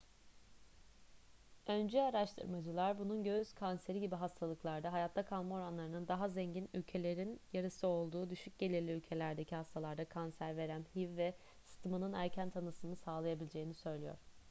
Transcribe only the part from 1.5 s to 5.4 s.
öncü araştırmacılar bunun göğüs kanseri gibi hastalıklarda hayatta